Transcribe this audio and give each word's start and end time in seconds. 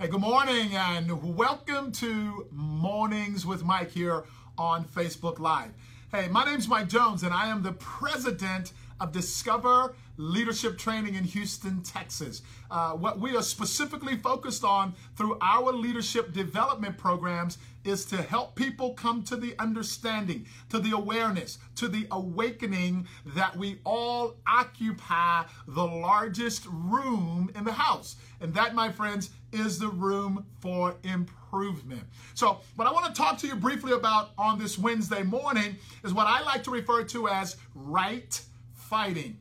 Hey, 0.00 0.08
good 0.08 0.22
morning 0.22 0.74
and 0.74 1.36
welcome 1.36 1.92
to 1.92 2.46
Mornings 2.52 3.44
with 3.44 3.64
Mike 3.64 3.90
here 3.90 4.24
on 4.56 4.82
Facebook 4.82 5.38
Live. 5.38 5.72
Hey, 6.10 6.26
my 6.26 6.42
name's 6.46 6.66
Mike 6.66 6.88
Jones 6.88 7.22
and 7.22 7.34
I 7.34 7.48
am 7.48 7.62
the 7.62 7.72
president 7.72 8.72
of 9.00 9.12
Discover 9.12 9.94
Leadership 10.16 10.76
Training 10.76 11.14
in 11.14 11.24
Houston, 11.24 11.82
Texas. 11.82 12.42
Uh, 12.70 12.92
what 12.92 13.18
we 13.18 13.34
are 13.34 13.42
specifically 13.42 14.16
focused 14.18 14.64
on 14.64 14.94
through 15.16 15.38
our 15.40 15.72
leadership 15.72 16.32
development 16.32 16.98
programs 16.98 17.56
is 17.84 18.04
to 18.04 18.20
help 18.20 18.54
people 18.54 18.92
come 18.92 19.22
to 19.22 19.36
the 19.36 19.54
understanding, 19.58 20.44
to 20.68 20.78
the 20.78 20.90
awareness, 20.90 21.58
to 21.76 21.88
the 21.88 22.06
awakening 22.10 23.06
that 23.24 23.56
we 23.56 23.78
all 23.84 24.36
occupy 24.46 25.42
the 25.66 25.84
largest 25.84 26.66
room 26.70 27.50
in 27.56 27.64
the 27.64 27.72
house. 27.72 28.16
And 28.42 28.52
that, 28.54 28.74
my 28.74 28.92
friends, 28.92 29.30
is 29.52 29.78
the 29.78 29.88
room 29.88 30.44
for 30.60 30.96
improvement. 31.02 32.02
So, 32.34 32.60
what 32.76 32.86
I 32.86 32.92
want 32.92 33.06
to 33.06 33.18
talk 33.18 33.38
to 33.38 33.46
you 33.46 33.56
briefly 33.56 33.92
about 33.92 34.30
on 34.36 34.58
this 34.58 34.78
Wednesday 34.78 35.22
morning 35.22 35.76
is 36.04 36.12
what 36.12 36.26
I 36.26 36.42
like 36.42 36.62
to 36.64 36.70
refer 36.70 37.04
to 37.04 37.28
as 37.28 37.56
right 37.74 38.40
fighting. 38.90 39.38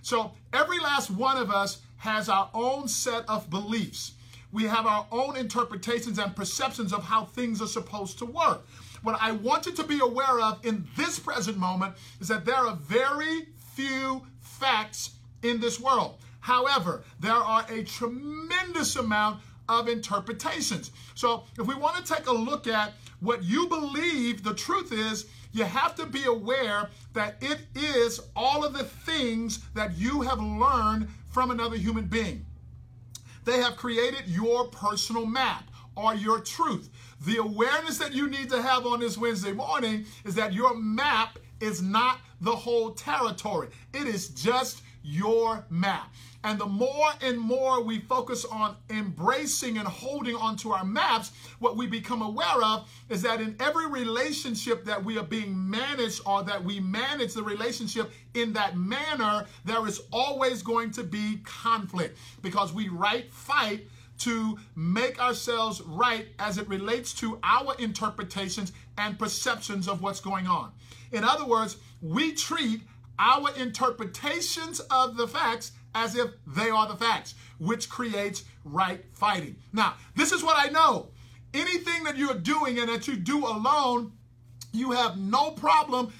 So 0.00 0.32
every 0.54 0.80
last 0.80 1.10
one 1.10 1.36
of 1.36 1.50
us 1.50 1.82
has 1.98 2.30
our 2.30 2.48
own 2.54 2.88
set 2.88 3.28
of 3.28 3.50
beliefs. 3.50 4.12
We 4.52 4.64
have 4.64 4.86
our 4.86 5.06
own 5.12 5.36
interpretations 5.36 6.18
and 6.18 6.34
perceptions 6.34 6.94
of 6.94 7.04
how 7.04 7.26
things 7.26 7.60
are 7.60 7.66
supposed 7.66 8.18
to 8.20 8.24
work. 8.24 8.66
What 9.02 9.18
I 9.20 9.32
want 9.32 9.66
you 9.66 9.72
to 9.72 9.84
be 9.84 10.00
aware 10.00 10.40
of 10.40 10.64
in 10.64 10.86
this 10.96 11.18
present 11.18 11.58
moment 11.58 11.94
is 12.20 12.28
that 12.28 12.46
there 12.46 12.56
are 12.56 12.74
very 12.76 13.48
few 13.74 14.22
facts 14.40 15.10
in 15.42 15.60
this 15.60 15.78
world. 15.78 16.16
However, 16.40 17.02
there 17.20 17.32
are 17.32 17.66
a 17.68 17.84
tremendous 17.84 18.96
amount 18.96 19.42
of 19.68 19.88
interpretations. 19.88 20.90
So, 21.14 21.44
if 21.58 21.66
we 21.66 21.74
want 21.74 22.04
to 22.04 22.14
take 22.14 22.28
a 22.28 22.32
look 22.32 22.66
at 22.66 22.94
what 23.20 23.42
you 23.42 23.66
believe 23.66 24.42
the 24.42 24.54
truth 24.54 24.92
is, 24.92 25.26
you 25.56 25.64
have 25.64 25.94
to 25.94 26.04
be 26.06 26.24
aware 26.24 26.90
that 27.14 27.36
it 27.40 27.60
is 27.74 28.20
all 28.36 28.64
of 28.64 28.74
the 28.74 28.84
things 28.84 29.60
that 29.74 29.96
you 29.96 30.20
have 30.20 30.38
learned 30.38 31.08
from 31.30 31.50
another 31.50 31.76
human 31.76 32.04
being. 32.04 32.44
They 33.44 33.58
have 33.58 33.76
created 33.76 34.24
your 34.26 34.66
personal 34.66 35.24
map 35.24 35.70
or 35.94 36.14
your 36.14 36.40
truth. 36.40 36.90
The 37.24 37.38
awareness 37.38 37.96
that 37.98 38.12
you 38.12 38.28
need 38.28 38.50
to 38.50 38.60
have 38.60 38.84
on 38.84 39.00
this 39.00 39.16
Wednesday 39.16 39.52
morning 39.52 40.04
is 40.26 40.34
that 40.34 40.52
your 40.52 40.76
map 40.76 41.38
is 41.60 41.80
not 41.80 42.18
the 42.42 42.54
whole 42.54 42.90
territory, 42.90 43.68
it 43.94 44.06
is 44.06 44.28
just 44.28 44.82
your 45.06 45.64
map. 45.70 46.12
And 46.42 46.58
the 46.58 46.66
more 46.66 47.10
and 47.22 47.38
more 47.38 47.82
we 47.82 48.00
focus 48.00 48.44
on 48.44 48.76
embracing 48.90 49.78
and 49.78 49.86
holding 49.86 50.34
onto 50.34 50.70
our 50.70 50.84
maps, 50.84 51.32
what 51.60 51.76
we 51.76 51.86
become 51.86 52.22
aware 52.22 52.62
of 52.62 52.88
is 53.08 53.22
that 53.22 53.40
in 53.40 53.56
every 53.60 53.86
relationship 53.86 54.84
that 54.84 55.02
we 55.02 55.16
are 55.16 55.24
being 55.24 55.70
managed 55.70 56.22
or 56.26 56.42
that 56.42 56.62
we 56.62 56.80
manage 56.80 57.34
the 57.34 57.42
relationship 57.42 58.10
in 58.34 58.52
that 58.54 58.76
manner, 58.76 59.46
there 59.64 59.86
is 59.86 60.02
always 60.12 60.62
going 60.62 60.90
to 60.92 61.04
be 61.04 61.40
conflict 61.44 62.18
because 62.42 62.72
we 62.72 62.88
right 62.88 63.30
fight 63.30 63.86
to 64.18 64.58
make 64.74 65.20
ourselves 65.22 65.82
right 65.82 66.28
as 66.38 66.58
it 66.58 66.68
relates 66.68 67.12
to 67.14 67.38
our 67.44 67.74
interpretations 67.78 68.72
and 68.98 69.18
perceptions 69.18 69.88
of 69.88 70.02
what's 70.02 70.20
going 70.20 70.46
on. 70.46 70.72
In 71.12 71.22
other 71.22 71.46
words, 71.46 71.76
we 72.02 72.32
treat 72.32 72.82
our 73.18 73.54
interpretations 73.56 74.80
of 74.80 75.16
the 75.16 75.28
facts 75.28 75.72
as 75.94 76.14
if 76.14 76.30
they 76.46 76.68
are 76.68 76.86
the 76.86 76.96
facts, 76.96 77.34
which 77.58 77.88
creates 77.88 78.44
right 78.64 79.04
fighting. 79.12 79.56
Now, 79.72 79.94
this 80.14 80.32
is 80.32 80.42
what 80.42 80.56
I 80.58 80.70
know. 80.70 81.08
Anything 81.54 82.04
that 82.04 82.18
you're 82.18 82.34
doing 82.34 82.78
and 82.78 82.88
that 82.88 83.08
you 83.08 83.16
do 83.16 83.46
alone, 83.46 84.12
you 84.72 84.90
have 84.90 85.16
no 85.16 85.52
problem 85.52 86.12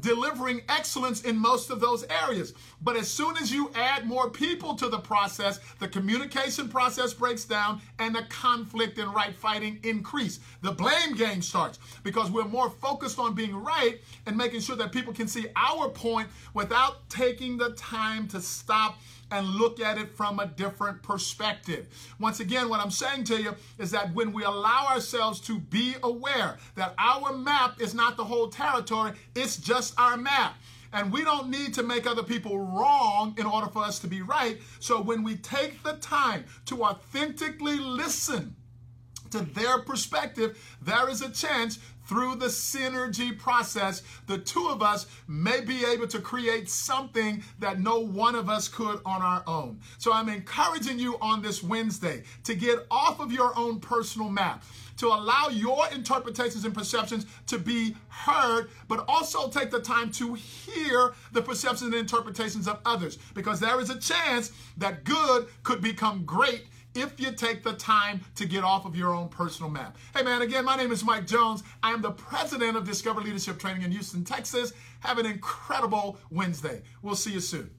delivering 0.00 0.62
excellence 0.68 1.22
in 1.22 1.36
most 1.36 1.70
of 1.70 1.80
those 1.80 2.04
areas. 2.04 2.54
But 2.82 2.96
as 2.96 3.08
soon 3.08 3.36
as 3.36 3.52
you 3.52 3.70
add 3.74 4.06
more 4.06 4.30
people 4.30 4.74
to 4.76 4.88
the 4.88 4.98
process, 4.98 5.60
the 5.78 5.88
communication 5.88 6.68
process 6.68 7.14
breaks 7.14 7.44
down 7.44 7.80
and 7.98 8.14
the 8.14 8.22
conflict 8.28 8.98
and 8.98 9.12
right 9.14 9.34
fighting 9.34 9.80
increase. 9.82 10.40
The 10.62 10.72
blame 10.72 11.14
game 11.14 11.42
starts 11.42 11.78
because 12.02 12.30
we're 12.30 12.44
more 12.44 12.70
focused 12.70 13.18
on 13.18 13.34
being 13.34 13.54
right 13.54 14.00
and 14.26 14.36
making 14.36 14.60
sure 14.60 14.76
that 14.76 14.92
people 14.92 15.12
can 15.12 15.28
see 15.28 15.46
our 15.56 15.88
point 15.88 16.28
without 16.54 17.08
taking 17.08 17.56
the 17.56 17.70
time 17.72 18.28
to 18.28 18.40
stop 18.40 18.98
and 19.30 19.46
look 19.46 19.80
at 19.80 19.98
it 19.98 20.16
from 20.16 20.38
a 20.38 20.46
different 20.46 21.02
perspective. 21.02 21.86
Once 22.18 22.40
again, 22.40 22.68
what 22.68 22.80
I'm 22.80 22.90
saying 22.90 23.24
to 23.24 23.40
you 23.40 23.54
is 23.78 23.90
that 23.90 24.14
when 24.14 24.32
we 24.32 24.44
allow 24.44 24.86
ourselves 24.88 25.40
to 25.40 25.58
be 25.58 25.94
aware 26.02 26.58
that 26.74 26.94
our 26.98 27.32
map 27.32 27.80
is 27.80 27.94
not 27.94 28.16
the 28.16 28.24
whole 28.24 28.48
territory, 28.48 29.12
it's 29.34 29.56
just 29.56 29.98
our 29.98 30.16
map. 30.16 30.54
And 30.92 31.12
we 31.12 31.22
don't 31.22 31.50
need 31.50 31.74
to 31.74 31.82
make 31.82 32.06
other 32.06 32.22
people 32.22 32.58
wrong 32.58 33.34
in 33.36 33.44
order 33.44 33.66
for 33.66 33.84
us 33.84 33.98
to 34.00 34.06
be 34.06 34.22
right. 34.22 34.58
So 34.80 35.00
when 35.00 35.22
we 35.22 35.36
take 35.36 35.82
the 35.82 35.94
time 35.94 36.44
to 36.66 36.84
authentically 36.84 37.76
listen 37.76 38.56
to 39.30 39.40
their 39.40 39.78
perspective, 39.80 40.58
there 40.82 41.08
is 41.08 41.22
a 41.22 41.30
chance 41.30 41.78
through 42.08 42.36
the 42.36 42.46
synergy 42.46 43.38
process, 43.38 44.02
the 44.26 44.38
two 44.38 44.68
of 44.68 44.82
us 44.82 45.06
may 45.28 45.60
be 45.60 45.84
able 45.84 46.06
to 46.06 46.18
create 46.18 46.70
something 46.70 47.42
that 47.58 47.80
no 47.80 47.98
one 47.98 48.34
of 48.34 48.48
us 48.48 48.66
could 48.66 49.00
on 49.04 49.20
our 49.20 49.42
own. 49.46 49.78
So 49.98 50.12
I'm 50.12 50.30
encouraging 50.30 50.98
you 50.98 51.18
on 51.20 51.42
this 51.42 51.62
Wednesday 51.62 52.22
to 52.44 52.54
get 52.54 52.86
off 52.90 53.20
of 53.20 53.30
your 53.30 53.56
own 53.58 53.78
personal 53.78 54.30
map 54.30 54.64
to 54.96 55.08
allow 55.08 55.48
your 55.48 55.86
interpretations 55.92 56.64
and 56.64 56.74
perceptions 56.74 57.24
to 57.46 57.58
be 57.58 57.94
heard, 58.08 58.68
but 58.88 59.04
also 59.06 59.48
take 59.48 59.70
the 59.70 59.80
time 59.80 60.10
to 60.10 60.34
hear 60.34 61.14
the 61.32 61.40
perceptions 61.40 61.82
and 61.82 61.94
interpretations 61.94 62.66
of 62.66 62.80
others 62.84 63.18
because 63.34 63.60
there 63.60 63.80
is 63.80 63.90
a 63.90 63.98
chance 63.98 64.50
that 64.76 65.04
good 65.04 65.46
could 65.62 65.80
become 65.80 66.24
great 66.24 66.66
if 66.98 67.20
you 67.20 67.32
take 67.32 67.62
the 67.62 67.74
time 67.74 68.20
to 68.34 68.46
get 68.46 68.64
off 68.64 68.84
of 68.84 68.96
your 68.96 69.14
own 69.14 69.28
personal 69.28 69.70
map. 69.70 69.96
Hey, 70.16 70.22
man, 70.22 70.42
again, 70.42 70.64
my 70.64 70.76
name 70.76 70.90
is 70.90 71.04
Mike 71.04 71.26
Jones. 71.26 71.62
I 71.82 71.92
am 71.92 72.02
the 72.02 72.10
president 72.10 72.76
of 72.76 72.84
Discover 72.84 73.20
Leadership 73.20 73.58
Training 73.58 73.82
in 73.82 73.92
Houston, 73.92 74.24
Texas. 74.24 74.72
Have 75.00 75.18
an 75.18 75.26
incredible 75.26 76.18
Wednesday. 76.30 76.82
We'll 77.02 77.14
see 77.14 77.32
you 77.32 77.40
soon. 77.40 77.70